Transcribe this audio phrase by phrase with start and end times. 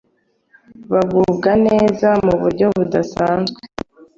[0.91, 3.59] bagubwa neza mu buryo budasanzwe,